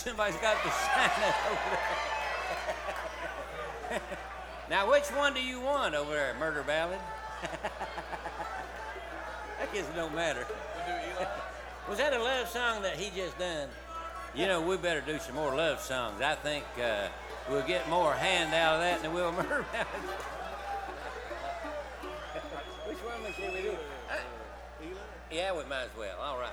Somebody's 0.06 0.36
got 0.36 0.62
to 0.62 0.70
sign 0.70 1.10
over 1.50 1.76
there. 3.90 4.00
now, 4.70 4.88
which 4.88 5.08
one 5.08 5.34
do 5.34 5.42
you 5.42 5.58
want 5.60 5.96
over 5.96 6.12
there, 6.12 6.32
murder 6.38 6.62
ballad? 6.62 7.00
that 9.58 9.74
it 9.74 9.84
don't 9.96 10.14
matter. 10.14 10.46
Was 11.88 11.98
that 11.98 12.12
a 12.12 12.22
love 12.22 12.46
song 12.46 12.82
that 12.82 12.94
he 12.96 13.10
just 13.20 13.36
done? 13.36 13.68
You 14.32 14.46
know, 14.46 14.62
we 14.62 14.76
better 14.76 15.00
do 15.00 15.18
some 15.18 15.34
more 15.34 15.52
love 15.52 15.80
songs. 15.80 16.22
I 16.22 16.36
think 16.36 16.64
uh, 16.80 17.08
we'll 17.50 17.66
get 17.66 17.88
more 17.88 18.12
hand 18.12 18.54
out 18.54 18.76
of 18.76 18.82
that 18.82 19.02
than 19.02 19.12
we'll 19.12 19.32
murder 19.32 19.66
ballad. 19.72 19.88
Which 22.86 22.98
one 22.98 23.32
should 23.34 23.52
we 23.52 23.62
do? 23.62 23.72
Uh, 24.08 24.14
Yeah, 25.32 25.52
we 25.52 25.64
might 25.64 25.86
as 25.86 25.96
well. 25.98 26.16
All 26.20 26.38
right. 26.38 26.52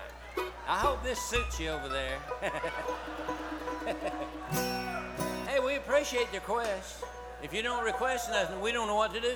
I 0.67 0.77
hope 0.77 1.01
this 1.03 1.19
suits 1.19 1.59
you 1.59 1.69
over 1.69 1.89
there. 1.89 2.17
hey, 5.47 5.59
we 5.59 5.75
appreciate 5.75 6.31
the 6.31 6.37
request. 6.37 7.03
If 7.41 7.53
you 7.53 7.61
don't 7.61 7.83
request 7.83 8.31
nothing, 8.31 8.61
we 8.61 8.71
don't 8.71 8.87
know 8.87 8.95
what 8.95 9.13
to 9.13 9.19
do. 9.19 9.27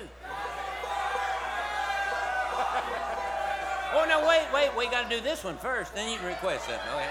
oh, 3.92 4.06
no, 4.08 4.26
wait, 4.26 4.46
wait. 4.54 4.74
We 4.76 4.86
got 4.90 5.10
to 5.10 5.16
do 5.16 5.22
this 5.22 5.44
one 5.44 5.58
first, 5.58 5.94
then 5.94 6.10
you 6.10 6.16
can 6.16 6.28
request 6.28 6.64
something. 6.64 6.88
Okay. 6.94 7.10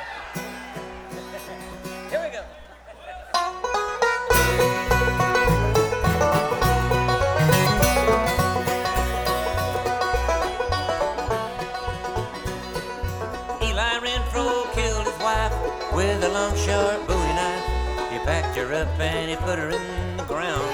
Long, 16.38 16.56
sharp 16.56 17.08
bowie 17.08 17.34
knife. 17.40 17.66
He 18.12 18.18
packed 18.20 18.56
her 18.58 18.74
up 18.74 19.00
and 19.00 19.30
he 19.30 19.36
put 19.38 19.58
her 19.58 19.70
in 19.70 20.18
the 20.18 20.24
ground. 20.24 20.70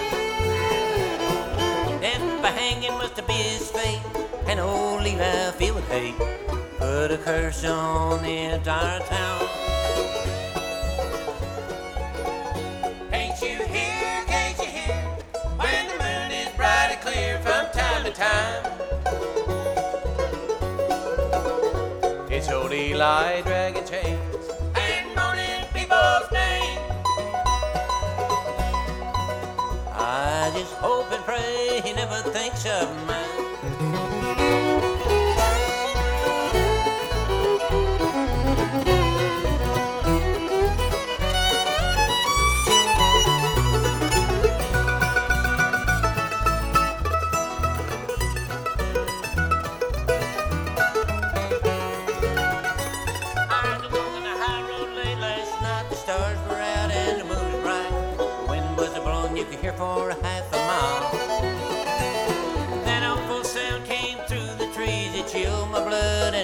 Death 2.02 2.42
by 2.42 2.50
hanging 2.50 2.96
must 3.02 3.16
have 3.18 3.28
been 3.28 3.46
his 3.56 3.72
fate, 3.72 4.02
and 4.48 4.60
old 4.60 5.06
Eli 5.06 5.52
feel 5.60 5.76
with 5.76 5.88
hate. 5.90 6.18
Put 6.80 7.12
a 7.12 7.18
curse 7.18 7.64
on 7.64 8.22
the 8.24 8.38
entire 8.56 9.00
town. 9.16 9.40
Can't 13.12 13.42
you 13.42 13.58
hear, 13.76 14.16
can't 14.34 14.58
you 14.64 14.70
hear, 14.80 15.02
when 15.62 15.82
the 15.90 15.98
moon 16.04 16.30
is 16.42 16.50
bright 16.58 16.90
and 16.94 17.02
clear 17.08 17.40
from 17.46 17.64
time 17.82 18.02
to 18.08 18.12
time? 18.12 18.62
It's 22.30 22.50
old 22.50 22.74
Eli 22.74 23.42
never 32.66 32.86
thinks 32.86 33.23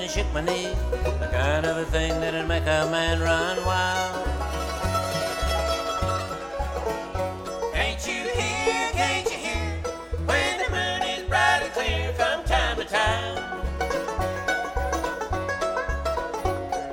shook 0.10 0.34
my 0.34 0.41
knees. 0.41 0.76
The 1.20 1.30
kind 1.32 1.68
of 1.68 1.78
a 1.78 1.86
thing 1.86 2.20
that'd 2.20 2.47
make 2.47 2.64
a 2.64 2.88
man 2.89 3.20
run 3.20 3.64
wild. 3.64 4.26
Can't 7.74 8.07
you 8.07 8.24
hear, 8.39 8.91
can't 8.93 9.30
you 9.30 9.38
hear? 9.38 9.84
When 10.26 10.57
the 10.57 10.70
moon 10.72 11.01
is 11.14 11.28
bright 11.30 11.62
and 11.62 11.74
clear 11.74 12.14
from 12.14 12.43
time 12.45 12.78
to 12.78 12.86
time. 12.86 13.38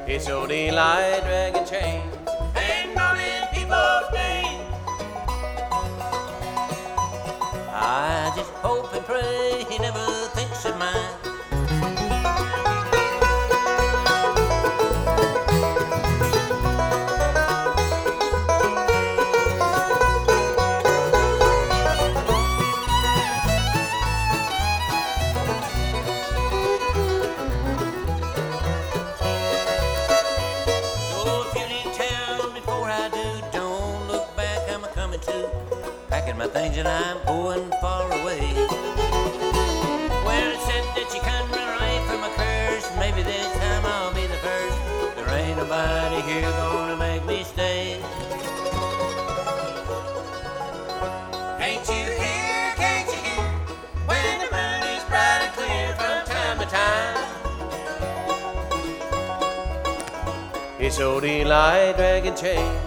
It's 0.07 0.29
old 0.29 0.53
Eli 0.53 1.21
dragging 1.21 1.65
chains. 1.65 2.15
and 2.55 2.95
moaning 2.95 3.47
people's 3.55 4.13
name. 4.13 4.61
I 7.73 8.31
just 8.37 8.51
hope 8.61 8.93
and 8.93 9.05
pray 9.07 9.65
he 9.71 9.79
never 9.79 10.05
thinks 10.35 10.67
of 10.67 10.77
mine. 10.77 11.26
It's 60.97 61.03
old 61.03 61.25
Eli 61.27 61.93
dragging 61.93 62.35
chains. 62.35 62.86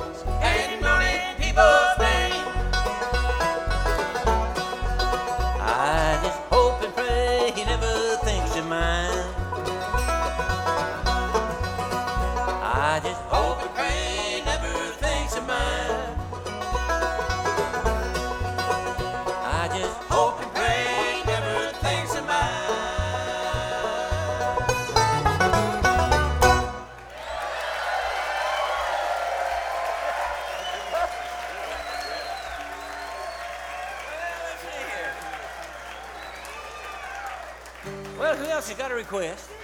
Request? 39.09 39.49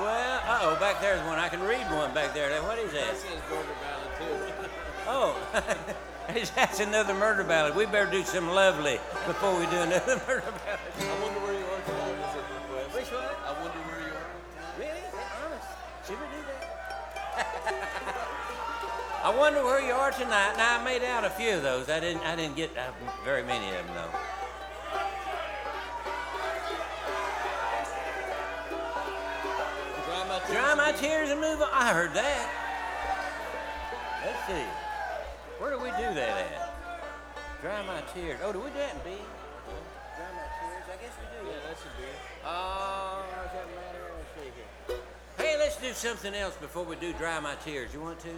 well, 0.00 0.40
uh 0.46 0.58
oh, 0.62 0.76
back 0.80 1.00
there's 1.02 1.20
one. 1.26 1.38
I 1.38 1.48
can 1.48 1.60
read 1.60 1.84
one 1.90 2.14
back 2.14 2.32
there. 2.32 2.50
What 2.62 2.78
is 2.78 2.92
that? 2.92 3.08
That 3.08 3.16
says 3.16 3.40
murder 3.50 3.68
ballad 3.82 4.10
too. 4.18 4.70
oh, 5.06 5.36
that's 6.56 6.80
another 6.80 7.12
murder 7.12 7.44
ballad. 7.44 7.76
We 7.76 7.84
better 7.84 8.10
do 8.10 8.24
some 8.24 8.48
lovely 8.48 8.98
before 9.26 9.54
we 9.58 9.66
do 9.66 9.76
another 9.76 10.16
murder 10.26 10.50
ballad. 10.64 10.80
I 10.98 11.22
wonder 11.22 11.40
where 11.40 11.52
you 11.52 11.66
are 11.66 11.82
tonight. 11.82 12.16
Is 12.30 12.36
it 12.36 12.44
request? 12.70 12.94
Which 12.94 13.12
one? 13.12 13.22
I 13.44 13.52
wonder 13.60 13.78
where 13.84 14.00
you 14.00 14.14
are. 14.14 14.30
Really? 14.78 15.04
Honest? 15.44 15.68
Should 16.06 16.18
we 16.20 16.26
do 16.26 16.42
that? 16.46 16.65
I 19.26 19.30
wonder 19.36 19.64
where 19.64 19.82
you 19.84 19.92
are 19.92 20.12
tonight. 20.12 20.54
Now 20.56 20.78
I 20.78 20.84
made 20.84 21.02
out 21.02 21.24
a 21.24 21.30
few 21.30 21.56
of 21.56 21.62
those. 21.64 21.90
I 21.90 21.98
didn't. 21.98 22.22
I 22.22 22.36
didn't 22.36 22.54
get 22.54 22.70
uh, 22.78 22.92
very 23.24 23.42
many 23.42 23.66
of 23.74 23.84
them 23.84 23.86
though. 23.88 24.18
Dry 30.06 30.28
my 30.28 30.38
tears. 30.38 30.52
Dry 30.52 30.74
my 30.76 30.92
tears 30.92 31.30
and 31.30 31.40
move 31.40 31.60
on. 31.60 31.68
I 31.72 31.92
heard 31.92 32.14
that. 32.14 32.48
Let's 34.24 34.46
see. 34.46 34.64
Where 35.58 35.72
do 35.72 35.78
we 35.78 35.90
do 35.90 36.14
that 36.14 36.46
at? 36.46 36.74
Dry 37.62 37.84
my 37.84 38.02
tears. 38.14 38.38
Oh, 38.44 38.52
do 38.52 38.60
we 38.60 38.70
do 38.70 38.78
that 38.78 38.94
in 38.94 39.00
B? 39.10 39.18
Dry 40.14 40.30
my 40.38 40.46
tears. 40.54 40.86
I 40.86 41.02
guess 41.02 41.14
we 41.18 41.26
do. 41.34 41.50
Yeah, 41.50 41.66
that 41.66 41.76
should 41.82 41.96
be 41.98 42.04
it. 42.04 42.18
Oh, 42.44 43.24
does 43.42 43.52
that 43.54 43.66
matter? 43.74 44.06
Let's 44.14 44.30
see 44.38 44.52
here. 44.54 44.98
Hey, 45.36 45.58
let's 45.58 45.76
do 45.78 45.92
something 45.94 46.32
else 46.32 46.54
before 46.54 46.84
we 46.84 46.94
do 46.94 47.12
dry 47.14 47.40
my 47.40 47.56
tears. 47.64 47.92
You 47.92 48.00
want 48.02 48.20
to? 48.20 48.30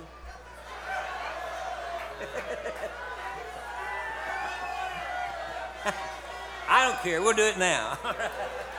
I 6.68 6.86
don't 6.86 7.00
care. 7.02 7.22
We'll 7.22 7.34
do 7.34 7.44
it 7.44 7.58
now. 7.58 7.98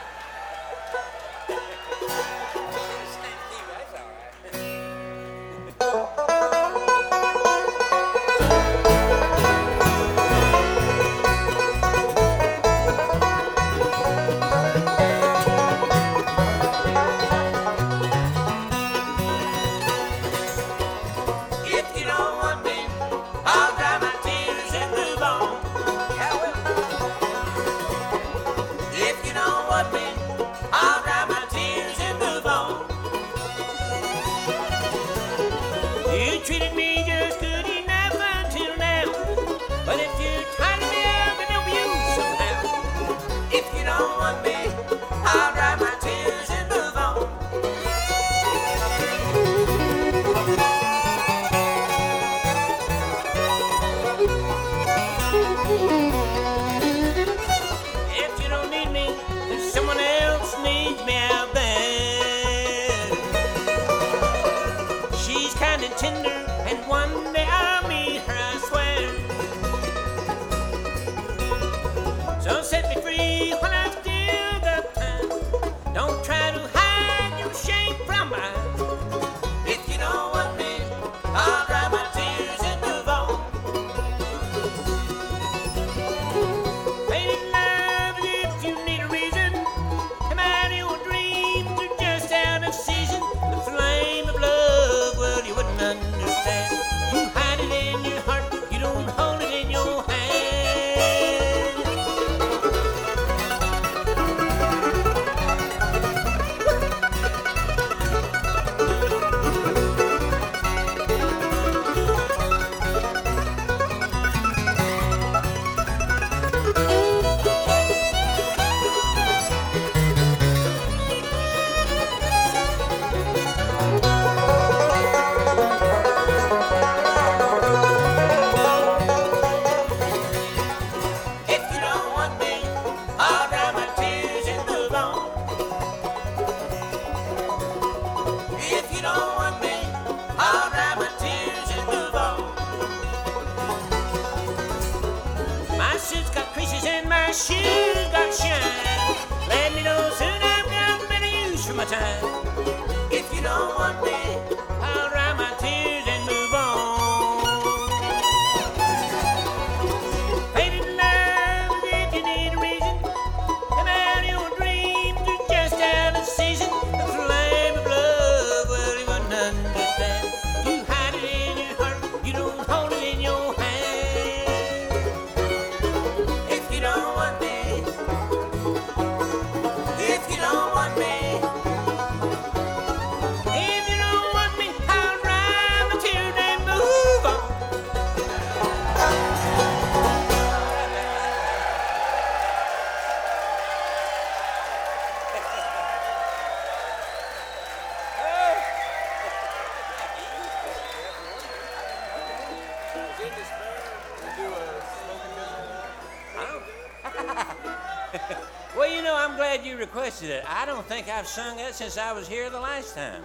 I'm 209.30 209.36
glad 209.36 209.64
you 209.64 209.76
requested 209.76 210.28
it. 210.28 210.44
I 210.44 210.66
don't 210.66 210.84
think 210.86 211.08
I've 211.08 211.28
sung 211.28 211.56
that 211.58 211.76
since 211.76 211.96
I 211.96 212.12
was 212.12 212.26
here 212.26 212.50
the 212.50 212.58
last 212.58 212.96
time. 212.96 213.22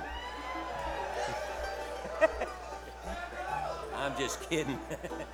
I'm 3.97 4.15
just 4.15 4.47
kidding. 4.47 4.77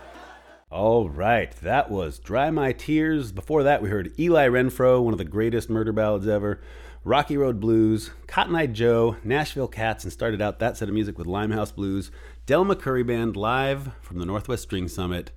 All 0.72 1.10
right, 1.10 1.54
that 1.58 1.92
was 1.92 2.20
Dry 2.20 2.52
My 2.52 2.72
Tears. 2.72 3.34
Before 3.34 3.64
that, 3.64 3.82
we 3.82 3.90
heard 3.90 4.18
Eli 4.18 4.48
Renfro, 4.48 5.04
one 5.04 5.14
of 5.14 5.18
the 5.18 5.26
greatest 5.26 5.70
murder 5.70 5.92
ballads 5.92 6.26
ever, 6.26 6.62
Rocky 7.04 7.36
Road 7.36 7.60
Blues, 7.60 8.12
Cotton 8.28 8.56
Eye 8.56 8.68
Joe, 8.68 9.18
Nashville 9.26 9.68
Cats, 9.68 10.06
and 10.06 10.14
started 10.14 10.42
out 10.42 10.60
that 10.60 10.78
set 10.78 10.88
of 10.88 10.96
music 10.96 11.18
with 11.18 11.28
Limehouse 11.28 11.74
Blues, 11.74 12.12
Del 12.46 12.64
McCoury 12.64 13.06
Band 13.06 13.36
live 13.36 13.90
from 14.00 14.20
the 14.20 14.26
Northwest 14.26 14.64
String 14.64 14.88
Summit 14.88 15.32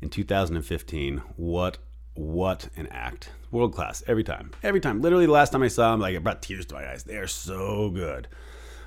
in 0.00 0.08
2015. 0.08 1.18
What 1.36 1.76
what 2.18 2.68
an 2.76 2.88
act. 2.88 3.30
World 3.52 3.72
class 3.72 4.02
every 4.06 4.24
time. 4.24 4.50
Every 4.62 4.80
time. 4.80 5.00
Literally 5.00 5.26
the 5.26 5.32
last 5.32 5.50
time 5.50 5.62
I 5.62 5.68
saw 5.68 5.92
them, 5.92 6.00
like 6.00 6.14
it 6.14 6.22
brought 6.24 6.42
tears 6.42 6.66
to 6.66 6.74
my 6.74 6.90
eyes. 6.90 7.04
They 7.04 7.16
are 7.16 7.28
so 7.28 7.90
good. 7.90 8.26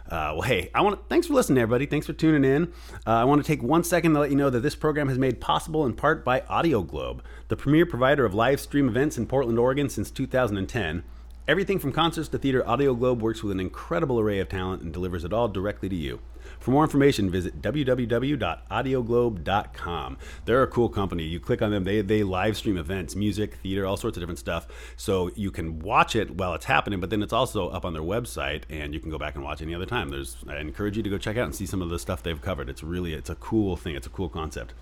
Uh, 0.05 0.35
well, 0.35 0.41
hey, 0.41 0.69
I 0.75 0.81
want 0.81 0.99
to 0.99 1.05
thanks 1.07 1.27
for 1.27 1.33
listening, 1.33 1.59
everybody. 1.59 1.85
Thanks 1.85 2.05
for 2.05 2.11
tuning 2.13 2.43
in. 2.43 2.73
Uh, 3.07 3.11
I 3.11 3.23
want 3.23 3.41
to 3.41 3.47
take 3.47 3.63
one 3.63 3.85
second 3.85 4.13
to 4.13 4.19
let 4.19 4.31
you 4.31 4.35
know 4.35 4.49
that 4.49 4.59
this 4.59 4.75
program 4.75 5.07
has 5.07 5.17
made 5.17 5.39
possible 5.39 5.85
in 5.85 5.93
part 5.93 6.25
by 6.25 6.41
Audio 6.49 6.81
Globe, 6.81 7.23
the 7.47 7.55
premier 7.55 7.85
provider 7.85 8.25
of 8.25 8.33
live 8.33 8.59
stream 8.59 8.89
events 8.89 9.17
in 9.17 9.25
Portland, 9.27 9.57
Oregon 9.57 9.87
since 9.87 10.11
2010. 10.11 11.03
Everything 11.47 11.79
from 11.79 11.93
concerts 11.93 12.27
to 12.29 12.37
theater, 12.37 12.67
Audio 12.67 12.93
Globe 12.93 13.21
works 13.21 13.41
with 13.41 13.53
an 13.53 13.61
incredible 13.61 14.19
array 14.19 14.39
of 14.39 14.49
talent 14.49 14.81
and 14.81 14.91
delivers 14.91 15.23
it 15.23 15.31
all 15.31 15.47
directly 15.47 15.87
to 15.87 15.95
you. 15.95 16.19
For 16.61 16.71
more 16.71 16.83
information, 16.83 17.31
visit 17.31 17.61
www.audioglobe.com. 17.61 20.17
They're 20.45 20.61
a 20.61 20.67
cool 20.67 20.89
company. 20.89 21.23
You 21.23 21.39
click 21.39 21.63
on 21.63 21.71
them, 21.71 21.83
they, 21.83 22.01
they 22.01 22.21
live 22.21 22.55
stream 22.55 22.77
events, 22.77 23.15
music, 23.15 23.55
theater, 23.55 23.87
all 23.87 23.97
sorts 23.97 24.15
of 24.15 24.21
different 24.21 24.37
stuff. 24.37 24.67
So 24.95 25.31
you 25.35 25.49
can 25.49 25.79
watch 25.79 26.15
it 26.15 26.37
while 26.37 26.53
it's 26.53 26.65
happening, 26.65 26.99
but 26.99 27.09
then 27.09 27.23
it's 27.23 27.33
also 27.33 27.69
up 27.69 27.83
on 27.83 27.93
their 27.93 28.03
website 28.03 28.61
and 28.69 28.93
you 28.93 28.99
can 28.99 29.09
go 29.09 29.17
back 29.17 29.33
and 29.33 29.43
watch 29.43 29.63
any 29.63 29.73
other 29.73 29.87
time. 29.87 30.09
There's 30.09 30.37
I 30.47 30.59
encourage 30.59 30.95
you 30.95 31.03
to 31.03 31.09
go 31.09 31.17
check 31.17 31.35
out 31.35 31.45
and 31.45 31.55
see 31.55 31.65
some 31.65 31.81
of 31.81 31.89
the 31.89 31.97
stuff 31.97 32.21
they've 32.21 32.39
covered. 32.39 32.69
It's 32.69 32.83
really 32.83 33.15
it's 33.15 33.31
a 33.31 33.35
cool 33.35 33.75
thing. 33.75 33.95
It's 33.95 34.07
a 34.07 34.11
cool 34.11 34.29
concept. 34.29 34.75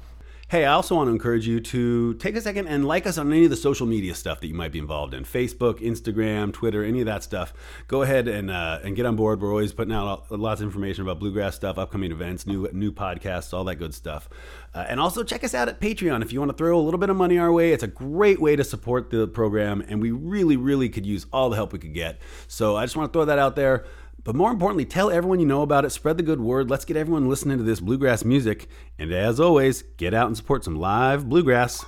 Hey, 0.50 0.66
I 0.66 0.74
also 0.74 0.96
want 0.96 1.10
to 1.10 1.12
encourage 1.12 1.48
you 1.48 1.60
to 1.60 2.16
take 2.16 2.36
a 2.36 2.42
second 2.42 2.66
and 2.66 2.84
like 2.84 3.06
us 3.06 3.20
on 3.20 3.32
any 3.32 3.44
of 3.44 3.52
the 3.52 3.56
social 3.56 3.86
media 3.86 4.16
stuff 4.16 4.40
that 4.40 4.48
you 4.48 4.56
might 4.56 4.72
be 4.72 4.80
involved 4.80 5.14
in 5.14 5.24
Facebook, 5.24 5.80
Instagram, 5.80 6.52
Twitter, 6.52 6.84
any 6.84 7.02
of 7.02 7.06
that 7.06 7.22
stuff. 7.22 7.54
Go 7.88 8.02
ahead 8.02 8.28
and, 8.28 8.50
uh, 8.50 8.80
and 8.84 8.96
get 8.96 9.06
on 9.06 9.16
board. 9.16 9.42
We're 9.42 9.52
always 9.52 9.74
putting 9.74 9.94
out 9.94 10.32
lots 10.32 10.60
of 10.60 10.66
information 10.66 11.04
about 11.04 11.20
bluegrass 11.20 11.54
stuff, 11.54 11.78
upcoming 11.78 12.12
events, 12.12 12.48
new, 12.48 12.68
new 12.72 12.92
podcasts, 12.92 13.54
all 13.54 13.64
that 13.66 13.76
good 13.76 13.94
stuff. 13.94 14.28
Uh, 14.74 14.86
and 14.90 15.00
also 15.00 15.24
check 15.24 15.44
us 15.44 15.54
out 15.54 15.70
at 15.70 15.80
Patreon 15.80 16.24
if 16.24 16.34
you 16.34 16.40
want 16.40 16.50
to 16.50 16.58
throw 16.58 16.80
a 16.80 16.82
little 16.82 17.00
bit 17.00 17.12
of 17.12 17.16
money 17.16 17.38
our 17.38 17.52
way. 17.52 17.72
It's 17.72 17.84
a 17.84 17.88
great 17.88 18.42
way 18.42 18.56
to 18.56 18.64
support 18.64 19.12
the 19.12 19.28
program, 19.28 19.86
and 19.88 20.02
we 20.02 20.10
really, 20.10 20.58
really 20.58 20.90
could 20.90 21.06
use 21.06 21.28
all 21.32 21.52
the 21.52 21.58
help 21.58 21.74
we 21.74 21.78
could 21.78 21.94
get. 21.94 22.20
So 22.48 22.76
I 22.76 22.86
just 22.86 22.96
want 22.96 23.14
to 23.14 23.16
throw 23.16 23.26
that 23.26 23.38
out 23.38 23.56
there. 23.56 23.86
But 24.24 24.36
more 24.36 24.52
importantly, 24.52 24.86
tell 24.86 25.10
everyone 25.10 25.40
you 25.40 25.46
know 25.46 25.62
about 25.62 25.86
it, 25.86 25.92
spread 25.92 26.18
the 26.18 26.24
good 26.24 26.40
word. 26.40 26.70
Let's 26.70 26.86
get 26.86 26.98
everyone 26.98 27.30
listening 27.30 27.58
to 27.58 27.64
this 27.64 27.80
bluegrass 27.80 28.24
music. 28.24 28.68
And 28.98 29.12
as 29.12 29.40
always, 29.40 29.84
get 29.98 30.14
out 30.14 30.28
and 30.28 30.38
support 30.38 30.64
some 30.64 30.76
live 30.76 31.28
bluegrass. 31.28 31.86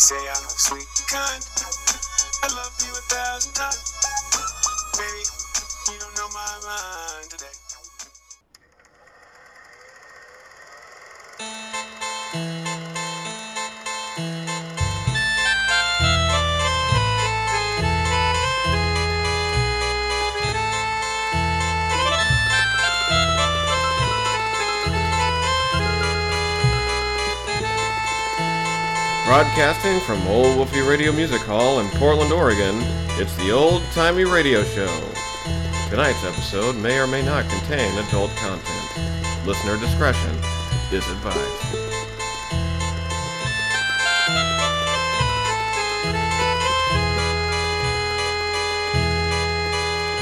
Say 0.00 0.16
I'm 0.16 0.42
kind. 1.08 1.44
I 2.42 2.48
love 2.56 2.74
you 2.80 2.90
a 2.90 3.02
thousand 3.02 3.52
times. 3.52 3.99
Broadcasting 29.30 30.00
from 30.00 30.26
Old 30.26 30.56
Wolfie 30.56 30.80
Radio 30.80 31.12
Music 31.12 31.40
Hall 31.42 31.78
in 31.78 31.86
Portland, 32.00 32.32
Oregon, 32.32 32.74
it's 33.10 33.32
the 33.36 33.52
Old 33.52 33.80
Timey 33.94 34.24
Radio 34.24 34.64
Show. 34.64 34.92
Tonight's 35.88 36.24
episode 36.24 36.74
may 36.74 36.98
or 36.98 37.06
may 37.06 37.24
not 37.24 37.48
contain 37.48 37.96
adult 37.96 38.32
content. 38.32 39.46
Listener 39.46 39.78
discretion 39.78 40.34
is 40.90 41.08
advised. 41.08 41.62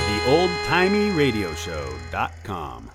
The 0.04 0.20
oldtimey 0.28 1.16
radio 1.16 1.54
show.com. 1.54 2.90